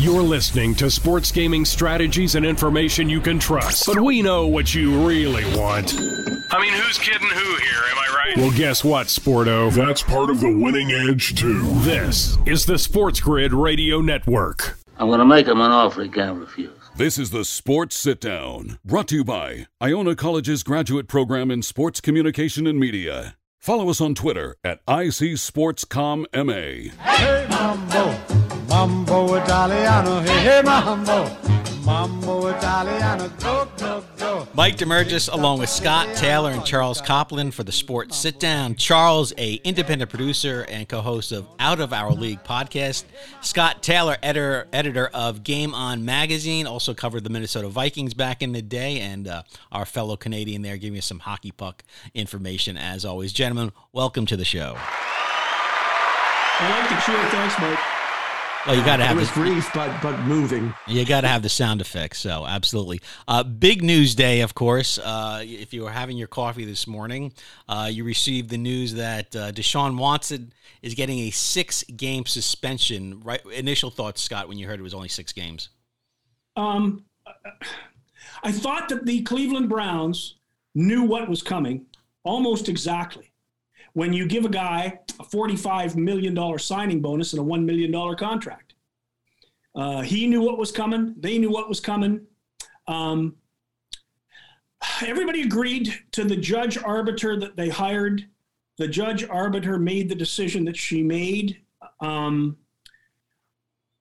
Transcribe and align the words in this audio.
You're 0.00 0.22
listening 0.22 0.76
to 0.76 0.92
sports 0.92 1.32
gaming 1.32 1.64
strategies 1.64 2.36
and 2.36 2.46
information 2.46 3.08
you 3.08 3.20
can 3.20 3.40
trust. 3.40 3.86
But 3.86 4.00
we 4.00 4.22
know 4.22 4.46
what 4.46 4.72
you 4.72 5.04
really 5.04 5.42
want. 5.58 5.92
I 6.52 6.60
mean, 6.60 6.72
who's 6.72 6.98
kidding 6.98 7.26
who 7.28 7.56
here? 7.56 7.82
Am 7.90 7.98
I 7.98 8.14
right? 8.14 8.36
Well, 8.36 8.56
guess 8.56 8.84
what, 8.84 9.08
Sporto? 9.08 9.72
That's 9.72 10.04
part 10.04 10.30
of 10.30 10.38
the 10.38 10.56
winning 10.56 10.92
edge, 10.92 11.34
too. 11.34 11.60
This 11.80 12.38
is 12.46 12.64
the 12.64 12.78
Sports 12.78 13.18
Grid 13.18 13.52
Radio 13.52 14.00
Network. 14.00 14.78
I'm 14.98 15.08
going 15.08 15.18
to 15.18 15.24
make 15.24 15.48
him 15.48 15.60
an 15.60 15.72
offer 15.72 16.04
he 16.04 16.08
can't 16.08 16.38
refuse. 16.38 16.70
This 16.94 17.18
is 17.18 17.30
the 17.30 17.44
Sports 17.44 17.96
Sit 17.96 18.20
Down, 18.20 18.78
brought 18.84 19.08
to 19.08 19.16
you 19.16 19.24
by 19.24 19.66
Iona 19.80 20.14
College's 20.14 20.62
graduate 20.62 21.08
program 21.08 21.50
in 21.50 21.62
sports 21.62 22.00
communication 22.00 22.68
and 22.68 22.78
media. 22.78 23.36
Follow 23.58 23.90
us 23.90 24.00
on 24.00 24.14
Twitter 24.14 24.54
at 24.62 24.86
ICSportsComMA. 24.86 26.92
Hey, 26.94 27.46
mambo, 27.50 28.16
mambo 28.88 29.34
Italiano, 29.34 30.20
hey, 30.20 30.40
hey, 30.40 30.62
mambo, 30.62 31.30
mambo 31.84 32.46
Italiano, 32.46 33.28
go, 33.40 33.68
go, 33.76 34.02
go. 34.16 34.48
Mike 34.54 34.76
Damergis 34.76 35.30
along 35.30 35.58
with 35.58 35.68
Scott 35.68 36.16
Taylor 36.16 36.50
and 36.50 36.64
Charles 36.64 37.02
Coplin 37.02 37.50
for 37.50 37.64
the 37.64 37.72
Sports 37.72 38.16
Sit 38.16 38.40
Down. 38.40 38.74
Charles, 38.76 39.34
a 39.36 39.54
independent 39.56 40.10
producer 40.10 40.64
and 40.70 40.88
co-host 40.88 41.32
of 41.32 41.46
Out 41.58 41.80
of 41.80 41.92
Our 41.92 42.12
League 42.12 42.42
podcast. 42.44 43.04
Scott 43.42 43.82
Taylor, 43.82 44.16
editor 44.22 44.68
editor 44.72 45.08
of 45.08 45.44
Game 45.44 45.74
On 45.74 46.04
magazine, 46.04 46.66
also 46.66 46.94
covered 46.94 47.24
the 47.24 47.30
Minnesota 47.30 47.68
Vikings 47.68 48.14
back 48.14 48.42
in 48.42 48.52
the 48.52 48.62
day, 48.62 49.00
and 49.00 49.28
uh, 49.28 49.42
our 49.70 49.84
fellow 49.84 50.16
Canadian 50.16 50.62
there 50.62 50.78
giving 50.78 50.98
us 50.98 51.06
some 51.06 51.18
hockey 51.18 51.52
puck 51.52 51.84
information 52.14 52.78
as 52.78 53.04
always. 53.04 53.34
Gentlemen, 53.34 53.70
welcome 53.92 54.24
to 54.26 54.36
the 54.36 54.46
show. 54.46 54.76
I 56.60 56.80
like 56.80 56.88
the 56.88 56.96
cheer. 57.06 57.30
Thanks, 57.30 57.58
Mike. 57.60 57.77
Well, 58.68 58.76
you 58.76 58.84
got 58.84 58.98
to 58.98 59.04
have 59.04 59.16
It 59.16 59.20
have 59.20 59.34
was 59.34 59.46
this, 59.46 59.64
brief, 59.64 59.72
but 59.72 60.02
but 60.02 60.20
moving. 60.26 60.74
You 60.86 61.06
got 61.06 61.22
to 61.22 61.28
have 61.28 61.40
the 61.40 61.48
sound 61.48 61.80
effects. 61.80 62.18
So, 62.18 62.44
absolutely. 62.46 63.00
Uh, 63.26 63.42
big 63.42 63.82
news 63.82 64.14
day, 64.14 64.42
of 64.42 64.54
course. 64.54 64.98
Uh, 64.98 65.42
if 65.42 65.72
you 65.72 65.84
were 65.84 65.90
having 65.90 66.18
your 66.18 66.28
coffee 66.28 66.66
this 66.66 66.86
morning, 66.86 67.32
uh, 67.66 67.88
you 67.90 68.04
received 68.04 68.50
the 68.50 68.58
news 68.58 68.92
that 68.92 69.34
uh, 69.34 69.52
Deshaun 69.52 69.96
Watson 69.96 70.52
is 70.82 70.92
getting 70.92 71.20
a 71.20 71.30
six 71.30 71.82
game 71.84 72.26
suspension. 72.26 73.22
Right? 73.24 73.40
Initial 73.46 73.88
thoughts, 73.88 74.20
Scott, 74.20 74.48
when 74.48 74.58
you 74.58 74.66
heard 74.66 74.78
it 74.78 74.82
was 74.82 74.92
only 74.92 75.08
six 75.08 75.32
games? 75.32 75.70
Um, 76.54 77.06
I 78.42 78.52
thought 78.52 78.90
that 78.90 79.06
the 79.06 79.22
Cleveland 79.22 79.70
Browns 79.70 80.34
knew 80.74 81.04
what 81.04 81.26
was 81.26 81.42
coming 81.42 81.86
almost 82.22 82.68
exactly. 82.68 83.27
When 83.98 84.12
you 84.12 84.28
give 84.28 84.44
a 84.44 84.48
guy 84.48 85.00
a 85.18 85.24
$45 85.24 85.96
million 85.96 86.58
signing 86.60 87.02
bonus 87.02 87.32
and 87.32 87.42
a 87.42 87.44
$1 87.44 87.64
million 87.64 88.16
contract, 88.16 88.74
uh, 89.74 90.02
he 90.02 90.28
knew 90.28 90.40
what 90.40 90.56
was 90.56 90.70
coming. 90.70 91.16
They 91.18 91.36
knew 91.36 91.50
what 91.50 91.68
was 91.68 91.80
coming. 91.80 92.24
Um, 92.86 93.34
everybody 95.04 95.42
agreed 95.42 95.92
to 96.12 96.22
the 96.22 96.36
judge 96.36 96.78
arbiter 96.78 97.40
that 97.40 97.56
they 97.56 97.70
hired. 97.70 98.24
The 98.76 98.86
judge 98.86 99.24
arbiter 99.24 99.80
made 99.80 100.08
the 100.08 100.14
decision 100.14 100.64
that 100.66 100.76
she 100.76 101.02
made. 101.02 101.60
Um, 101.98 102.56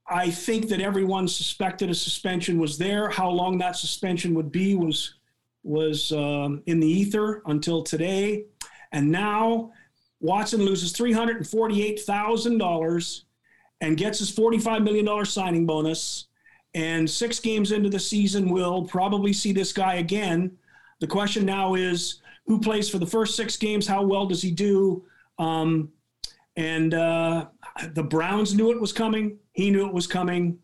I 0.08 0.30
think 0.30 0.70
that 0.70 0.80
everyone 0.80 1.28
suspected 1.28 1.90
a 1.90 1.96
suspension 1.96 2.60
was 2.60 2.78
there. 2.78 3.10
How 3.10 3.32
long 3.32 3.58
that 3.58 3.76
suspension 3.76 4.36
would 4.36 4.52
be 4.52 4.76
was 4.76 5.16
was 5.64 6.12
um, 6.12 6.62
in 6.68 6.80
the 6.80 6.88
ether 6.88 7.42
until 7.48 7.82
today, 7.82 8.46
and 8.92 9.12
now 9.12 9.72
Watson 10.20 10.62
loses 10.62 10.92
three 10.92 11.14
hundred 11.14 11.48
and 13.82 13.98
gets 13.98 14.20
his 14.20 14.32
forty-five 14.32 14.82
million 14.82 15.06
dollar 15.06 15.26
signing 15.26 15.66
bonus. 15.66 16.26
And 16.74 17.10
six 17.10 17.40
games 17.40 17.72
into 17.72 17.90
the 17.90 18.00
season, 18.00 18.50
we'll 18.50 18.86
probably 18.86 19.34
see 19.34 19.52
this 19.52 19.74
guy 19.74 19.96
again. 19.96 20.58
The 21.00 21.08
question 21.08 21.46
now 21.46 21.76
is 21.76 22.22
who 22.46 22.60
plays 22.60 22.90
for 22.90 23.00
the 23.00 23.06
first 23.06 23.36
six 23.36 23.58
games? 23.58 23.88
How 23.88 24.04
well 24.04 24.26
does 24.26 24.42
he 24.42 24.52
do? 24.52 25.06
Um, 25.40 25.90
and 26.56 26.94
uh, 26.94 27.48
the 27.94 28.04
Browns 28.04 28.54
knew 28.54 28.72
it 28.72 28.82
was 28.82 28.94
coming. 28.94 29.38
He 29.54 29.72
knew 29.72 29.88
it 29.88 29.94
was 29.94 30.08
coming. 30.08 30.60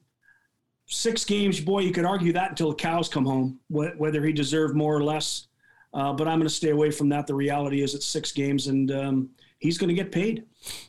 Six 0.87 1.25
games, 1.25 1.59
boy, 1.59 1.79
you 1.79 1.91
could 1.91 2.05
argue 2.05 2.33
that 2.33 2.49
until 2.49 2.69
the 2.69 2.75
cows 2.75 3.07
come 3.07 3.25
home, 3.25 3.59
wh- 3.69 3.97
whether 3.97 4.23
he 4.23 4.33
deserved 4.33 4.75
more 4.75 4.95
or 4.95 5.03
less. 5.03 5.47
Uh, 5.93 6.11
but 6.11 6.27
I'm 6.27 6.39
going 6.39 6.49
to 6.49 6.53
stay 6.53 6.71
away 6.71 6.91
from 6.91 7.09
that. 7.09 7.27
The 7.27 7.35
reality 7.35 7.81
is 7.81 7.95
it's 7.95 8.05
six 8.05 8.31
games, 8.31 8.67
and 8.67 8.91
um, 8.91 9.29
he's 9.63 9.77
going 9.77 9.87
to 9.87 9.93
get 9.93 10.11
paid. 10.11 10.43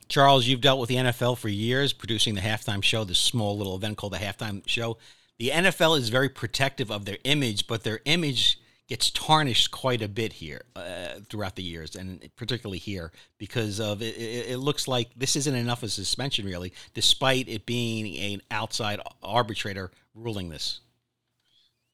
Charles, 0.08 0.46
you've 0.46 0.60
dealt 0.60 0.80
with 0.80 0.88
the 0.88 0.96
NFL 0.96 1.38
for 1.38 1.48
years, 1.48 1.92
producing 1.92 2.34
the 2.34 2.40
halftime 2.40 2.82
show, 2.82 3.04
this 3.04 3.18
small 3.18 3.56
little 3.56 3.76
event 3.76 3.96
called 3.96 4.12
the 4.12 4.18
halftime 4.18 4.62
show. 4.66 4.98
The 5.38 5.50
NFL 5.50 5.96
is 5.98 6.08
very 6.08 6.28
protective 6.28 6.90
of 6.90 7.04
their 7.04 7.18
image, 7.24 7.66
but 7.68 7.84
their 7.84 8.00
image 8.04 8.58
gets 8.88 9.10
tarnished 9.10 9.70
quite 9.70 10.02
a 10.02 10.08
bit 10.08 10.32
here 10.32 10.62
uh, 10.76 11.20
throughout 11.30 11.54
the 11.54 11.62
years, 11.62 11.94
and 11.94 12.28
particularly 12.36 12.78
here 12.78 13.12
because 13.38 13.80
of 13.80 14.02
it, 14.02 14.16
it, 14.16 14.50
it. 14.50 14.58
looks 14.58 14.86
like 14.86 15.08
this 15.16 15.36
isn't 15.36 15.54
enough 15.54 15.82
of 15.82 15.88
a 15.88 15.90
suspension, 15.90 16.44
really, 16.44 16.72
despite 16.92 17.48
it 17.48 17.64
being 17.64 18.32
an 18.32 18.42
outside 18.50 19.00
arbitrator 19.22 19.90
ruling 20.14 20.48
this. 20.48 20.80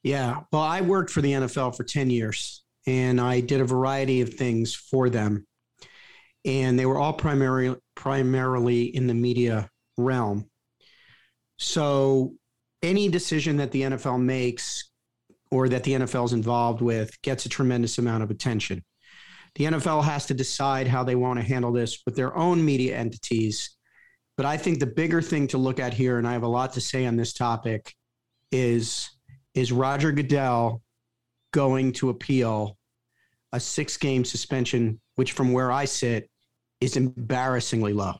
Yeah. 0.03 0.41
Well, 0.51 0.63
I 0.63 0.81
worked 0.81 1.11
for 1.11 1.21
the 1.21 1.31
NFL 1.31 1.77
for 1.77 1.83
10 1.83 2.09
years 2.09 2.63
and 2.87 3.21
I 3.21 3.39
did 3.39 3.61
a 3.61 3.65
variety 3.65 4.21
of 4.21 4.33
things 4.33 4.73
for 4.73 5.09
them. 5.09 5.45
And 6.45 6.77
they 6.77 6.85
were 6.85 6.97
all 6.97 7.13
primarily 7.13 7.77
primarily 7.95 8.83
in 8.95 9.07
the 9.07 9.13
media 9.13 9.69
realm. 9.97 10.49
So 11.57 12.33
any 12.81 13.09
decision 13.09 13.57
that 13.57 13.71
the 13.71 13.83
NFL 13.83 14.21
makes 14.21 14.89
or 15.51 15.69
that 15.69 15.83
the 15.83 15.93
NFL 15.93 16.25
is 16.25 16.33
involved 16.33 16.81
with 16.81 17.21
gets 17.21 17.45
a 17.45 17.49
tremendous 17.49 17.97
amount 17.97 18.23
of 18.23 18.31
attention. 18.31 18.83
The 19.55 19.65
NFL 19.65 20.03
has 20.05 20.25
to 20.27 20.33
decide 20.33 20.87
how 20.87 21.03
they 21.03 21.15
want 21.15 21.39
to 21.39 21.45
handle 21.45 21.71
this 21.71 22.01
with 22.05 22.15
their 22.15 22.35
own 22.35 22.63
media 22.63 22.97
entities. 22.97 23.77
But 24.37 24.45
I 24.45 24.57
think 24.57 24.79
the 24.79 24.87
bigger 24.87 25.21
thing 25.21 25.47
to 25.49 25.57
look 25.57 25.79
at 25.79 25.93
here, 25.93 26.17
and 26.17 26.27
I 26.27 26.33
have 26.33 26.43
a 26.43 26.47
lot 26.47 26.73
to 26.73 26.81
say 26.81 27.05
on 27.05 27.17
this 27.17 27.33
topic, 27.33 27.93
is 28.51 29.09
is 29.53 29.71
Roger 29.71 30.13
Goodell 30.13 30.81
going 31.51 31.91
to 31.93 32.09
appeal 32.09 32.77
a 33.51 33.59
six 33.59 33.97
game 33.97 34.23
suspension, 34.23 35.01
which 35.15 35.33
from 35.33 35.51
where 35.51 35.71
I 35.71 35.83
sit 35.83 36.30
is 36.81 36.97
embarrassingly 36.97 37.93
low. 37.93 38.15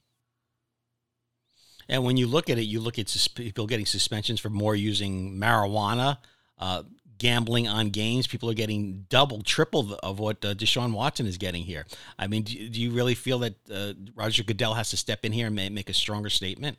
And 1.90 2.06
when 2.06 2.16
you 2.16 2.28
look 2.28 2.50
at 2.50 2.58
it, 2.58 2.64
you 2.64 2.80
look 2.80 2.98
at 3.00 3.10
sus- 3.10 3.28
people 3.28 3.68
getting 3.68 3.86
suspensions 3.86 4.40
for 4.40 4.50
more 4.50 4.76
using 4.76 5.36
marijuana, 5.36 6.20
uh, 6.58 6.84
gambling 7.18 7.68
on 7.68 7.90
games. 7.90 8.28
People 8.28 8.50
are 8.50 8.54
getting 8.54 9.06
double, 9.10 9.42
triple 9.42 9.96
of 10.02 10.20
what 10.20 10.44
uh, 10.46 10.54
Deshaun 10.54 10.94
Watson 10.94 11.26
is 11.26 11.38
getting 11.38 11.64
here. 11.64 11.86
I 12.18 12.28
mean, 12.28 12.44
do, 12.44 12.70
do 12.70 12.80
you 12.80 12.92
really 12.92 13.16
feel 13.16 13.40
that 13.40 13.56
uh, 13.70 13.94
Roger 14.16 14.44
Goodell 14.44 14.76
has 14.76 14.90
to 14.92 14.98
step 14.98 15.26
in 15.26 15.34
here 15.34 15.48
and 15.48 15.56
make 15.56 15.90
a 15.90 15.94
stronger 15.94 16.30
statement? 16.30 16.78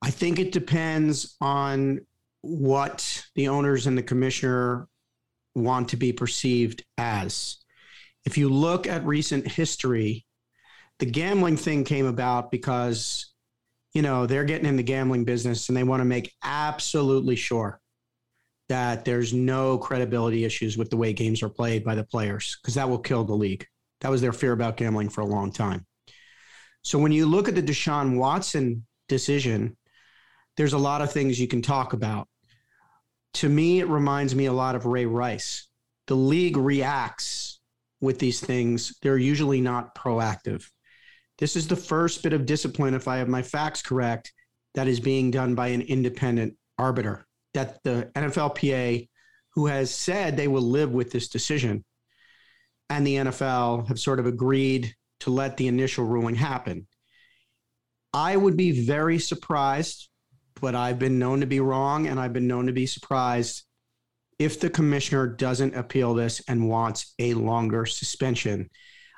I 0.00 0.10
think 0.10 0.38
it 0.38 0.52
depends 0.52 1.36
on 1.40 2.06
what 2.40 3.26
the 3.34 3.48
owners 3.48 3.86
and 3.86 3.98
the 3.98 4.02
commissioner 4.02 4.88
want 5.54 5.88
to 5.88 5.96
be 5.96 6.12
perceived 6.12 6.84
as. 6.96 7.58
If 8.24 8.38
you 8.38 8.48
look 8.48 8.86
at 8.86 9.04
recent 9.04 9.46
history, 9.46 10.24
the 10.98 11.06
gambling 11.06 11.56
thing 11.56 11.84
came 11.84 12.06
about 12.06 12.50
because, 12.50 13.32
you 13.92 14.02
know, 14.02 14.26
they're 14.26 14.44
getting 14.44 14.66
in 14.66 14.76
the 14.76 14.82
gambling 14.82 15.24
business 15.24 15.68
and 15.68 15.76
they 15.76 15.84
want 15.84 16.00
to 16.00 16.04
make 16.04 16.32
absolutely 16.42 17.36
sure 17.36 17.80
that 18.68 19.04
there's 19.04 19.32
no 19.32 19.78
credibility 19.78 20.44
issues 20.44 20.76
with 20.76 20.90
the 20.90 20.96
way 20.96 21.12
games 21.12 21.42
are 21.42 21.48
played 21.48 21.84
by 21.84 21.94
the 21.94 22.04
players 22.04 22.58
because 22.60 22.74
that 22.74 22.88
will 22.88 22.98
kill 22.98 23.24
the 23.24 23.34
league. 23.34 23.66
That 24.00 24.10
was 24.10 24.20
their 24.20 24.32
fear 24.32 24.52
about 24.52 24.76
gambling 24.76 25.08
for 25.08 25.22
a 25.22 25.26
long 25.26 25.52
time. 25.52 25.86
So 26.82 26.98
when 26.98 27.12
you 27.12 27.26
look 27.26 27.48
at 27.48 27.54
the 27.54 27.62
Deshaun 27.62 28.16
Watson 28.16 28.86
decision, 29.08 29.76
there's 30.56 30.74
a 30.74 30.78
lot 30.78 31.02
of 31.02 31.12
things 31.12 31.40
you 31.40 31.48
can 31.48 31.62
talk 31.62 31.92
about. 31.92 32.28
To 33.34 33.48
me, 33.48 33.80
it 33.80 33.88
reminds 33.88 34.34
me 34.34 34.46
a 34.46 34.52
lot 34.52 34.74
of 34.74 34.86
Ray 34.86 35.06
Rice. 35.06 35.68
The 36.06 36.16
league 36.16 36.56
reacts 36.56 37.60
with 38.00 38.18
these 38.18 38.40
things, 38.40 38.96
they're 39.02 39.18
usually 39.18 39.60
not 39.60 39.94
proactive. 39.94 40.68
This 41.38 41.56
is 41.56 41.68
the 41.68 41.76
first 41.76 42.22
bit 42.22 42.32
of 42.32 42.46
discipline, 42.46 42.94
if 42.94 43.08
I 43.08 43.18
have 43.18 43.28
my 43.28 43.42
facts 43.42 43.82
correct, 43.82 44.32
that 44.74 44.88
is 44.88 45.00
being 45.00 45.30
done 45.30 45.54
by 45.54 45.68
an 45.68 45.82
independent 45.82 46.54
arbiter. 46.78 47.26
That 47.54 47.82
the 47.84 48.10
NFLPA, 48.14 49.08
who 49.54 49.66
has 49.66 49.94
said 49.94 50.36
they 50.36 50.48
will 50.48 50.62
live 50.62 50.92
with 50.92 51.10
this 51.10 51.28
decision, 51.28 51.84
and 52.90 53.06
the 53.06 53.16
NFL 53.16 53.88
have 53.88 53.98
sort 53.98 54.20
of 54.20 54.26
agreed 54.26 54.94
to 55.20 55.30
let 55.30 55.56
the 55.56 55.68
initial 55.68 56.04
ruling 56.04 56.34
happen. 56.34 56.86
I 58.12 58.36
would 58.36 58.56
be 58.56 58.84
very 58.84 59.18
surprised 59.18 60.08
but 60.60 60.74
I've 60.74 60.98
been 60.98 61.18
known 61.18 61.40
to 61.40 61.46
be 61.46 61.60
wrong 61.60 62.06
and 62.06 62.18
I've 62.18 62.32
been 62.32 62.46
known 62.46 62.66
to 62.66 62.72
be 62.72 62.86
surprised 62.86 63.64
if 64.38 64.60
the 64.60 64.70
commissioner 64.70 65.26
doesn't 65.26 65.74
appeal 65.74 66.14
this 66.14 66.42
and 66.48 66.68
wants 66.68 67.14
a 67.18 67.34
longer 67.34 67.86
suspension. 67.86 68.70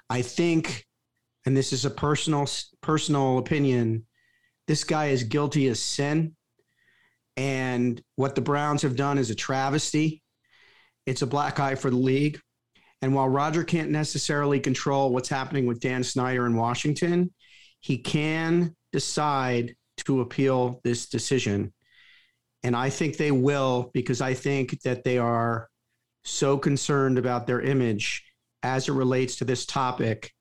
I 0.09 0.23
think, 0.23 0.85
and 1.47 1.57
this 1.57 1.73
is 1.73 1.85
a 1.85 1.91
personal 1.91 2.49
personal 2.81 3.39
opinion, 3.39 4.07
this 4.67 4.85
guy 4.85 5.07
is 5.07 5.25
guilty 5.25 5.69
as 5.69 5.81
sin. 5.81 6.37
And 7.37 8.03
what 8.17 8.35
the 8.35 8.41
Browns 8.41 8.83
have 8.83 8.97
done 8.97 9.17
is 9.17 9.31
a 9.31 9.35
travesty. 9.35 10.23
It's 11.07 11.23
a 11.23 11.27
black 11.27 11.59
eye 11.59 11.75
for 11.75 11.91
the 11.91 11.97
league. 11.97 12.41
And 13.03 13.15
while 13.15 13.29
Roger 13.29 13.65
can't 13.65 13.91
necessarily 13.91 14.61
control 14.61 15.13
what's 15.13 15.29
happening 15.29 15.67
with 15.67 15.81
Dan 15.81 16.05
Snyder 16.05 16.45
in 16.45 16.55
Washington, 16.55 17.33
he 17.81 17.99
can 17.99 18.77
decide 18.93 19.75
to 19.99 20.21
appeal 20.21 20.81
this 20.85 21.09
decision. 21.09 21.73
And 22.63 22.77
I 22.77 22.91
think 22.91 23.17
they 23.17 23.31
will 23.31 23.91
because 23.95 24.21
I 24.21 24.35
think 24.35 24.83
that 24.83 25.03
they 25.03 25.17
are 25.17 25.69
so 26.25 26.59
concerned 26.59 27.17
about 27.17 27.47
their 27.47 27.63
image 27.63 28.23
as 28.63 28.89
it 28.89 28.93
relates 28.93 29.37
to 29.37 29.47
this 29.47 29.65
topic 29.65 30.33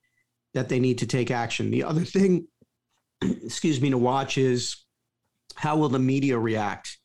that 0.54 0.70
they 0.70 0.80
need 0.80 0.98
to 1.00 1.08
take 1.08 1.32
action. 1.32 1.72
The 1.72 1.84
other 1.84 2.04
thing, 2.04 2.48
excuse 3.22 3.82
me, 3.82 3.90
to 3.92 3.98
watch 3.98 4.38
is 4.38 4.86
how 5.56 5.78
will 5.78 5.90
the 5.90 6.00
media 6.00 6.38
react 6.38 6.98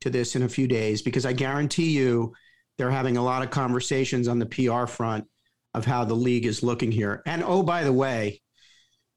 to 0.00 0.10
this 0.10 0.36
in 0.36 0.42
a 0.42 0.48
few 0.48 0.66
days? 0.66 1.02
Because 1.02 1.26
I 1.26 1.32
guarantee 1.32 1.90
you 1.90 2.34
they're 2.78 2.90
having 2.90 3.16
a 3.16 3.24
lot 3.24 3.42
of 3.42 3.50
conversations 3.50 4.28
on 4.28 4.38
the 4.38 4.46
PR 4.46 4.86
front 4.86 5.26
of 5.74 5.84
how 5.84 6.04
the 6.04 6.14
league 6.14 6.46
is 6.46 6.62
looking 6.62 6.90
here. 6.90 7.22
And 7.26 7.44
oh, 7.44 7.62
by 7.62 7.84
the 7.84 7.92
way, 7.92 8.40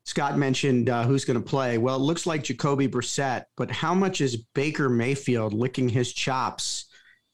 Scott 0.06 0.38
mentioned 0.38 0.90
uh, 0.90 1.04
who's 1.06 1.26
going 1.26 1.42
to 1.42 1.50
play. 1.50 1.78
Well, 1.78 1.96
it 1.96 2.00
looks 2.00 2.26
like 2.26 2.44
Jacoby 2.44 2.88
Brissett, 2.88 3.46
but 3.56 3.72
how 3.72 3.94
much 3.94 4.22
is 4.22 4.44
Baker 4.54 4.90
Mayfield 4.90 5.54
licking 5.54 5.88
his 5.90 6.14
chops 6.14 6.86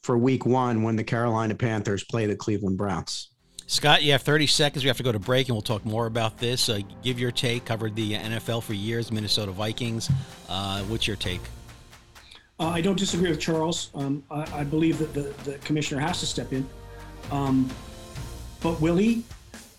for 0.03 0.17
week 0.17 0.45
one 0.45 0.83
when 0.83 0.95
the 0.95 1.03
Carolina 1.03 1.55
Panthers 1.55 2.03
play 2.03 2.27
the 2.27 2.35
Cleveland 2.35 2.77
Browns? 2.77 3.31
Scott, 3.69 4.01
you 4.01 4.13
have 4.13 4.23
30 4.23 4.47
seconds. 4.47 4.83
We 4.83 4.87
have 4.87 4.97
to 4.97 5.03
go 5.03 5.11
to 5.11 5.19
break, 5.19 5.47
and 5.47 5.55
we'll 5.55 5.61
talk 5.61 5.85
more 5.85 6.07
about 6.07 6.39
this. 6.39 6.69
Uh, 6.69 6.79
give 7.03 7.19
your 7.19 7.29
take. 7.29 7.65
Covered 7.65 7.95
the 7.95 8.13
NFL 8.13 8.63
for 8.63 8.73
years, 8.73 9.11
Minnesota 9.11 9.51
Vikings. 9.51 10.09
Uh, 10.49 10.81
what's 10.85 11.05
your 11.05 11.15
take? 11.15 11.39
Uh, 12.59 12.69
I 12.69 12.81
don't 12.81 12.97
disagree 12.97 13.29
with 13.29 13.39
Charles. 13.39 13.91
Um, 13.93 14.23
I, 14.31 14.61
I, 14.61 14.63
believe 14.63 14.97
that 14.97 15.13
the, 15.13 15.31
the, 15.49 15.59
commissioner 15.59 16.01
has 16.01 16.19
to 16.21 16.25
step 16.25 16.51
in. 16.51 16.67
Um, 17.29 17.69
but 18.59 18.81
will 18.81 18.95
he? 18.95 19.23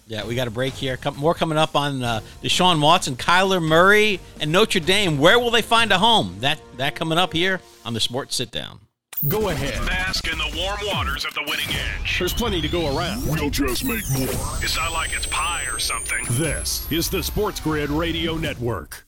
Yeah, 0.06 0.25
we 0.25 0.37
got 0.37 0.46
a 0.46 0.52
break 0.52 0.75
here. 0.75 0.96
more 1.16 1.34
coming 1.34 1.58
up 1.58 1.75
on 1.75 2.00
uh, 2.00 2.20
Deshaun 2.44 2.81
Watson, 2.81 3.16
Kyler 3.16 3.60
Murray, 3.60 4.20
and 4.38 4.52
Notre 4.52 4.78
Dame. 4.78 5.19
Where 5.19 5.40
will 5.40 5.50
they 5.50 5.62
find 5.62 5.90
a 5.90 5.98
home? 5.98 6.37
That 6.38 6.60
that 6.76 6.94
coming 6.94 7.19
up 7.19 7.32
here 7.32 7.60
on 7.84 7.92
the 7.94 8.00
Sports 8.00 8.37
Sit 8.37 8.52
Down. 8.52 8.78
Go 9.28 9.50
ahead. 9.50 9.87
Bask 9.87 10.32
in 10.32 10.38
the 10.38 10.50
warm 10.56 10.78
waters 10.87 11.26
of 11.26 11.34
the 11.34 11.43
winning 11.43 11.69
edge. 11.69 12.19
There's 12.19 12.32
plenty 12.32 12.62
to 12.62 12.69
go 12.69 12.96
around. 12.96 13.26
We'll 13.26 13.50
just 13.50 13.84
make 13.84 14.02
more. 14.19 14.28
It's 14.62 14.76
not 14.76 14.93
like 14.93 15.12
it's 15.12 15.26
pie 15.26 15.64
or 15.70 15.78
something. 15.78 16.25
This 16.31 16.90
is 16.90 17.11
the 17.11 17.22
Sports 17.22 17.61
Grid 17.61 17.90
Radio 17.90 18.37
Network. 18.37 19.05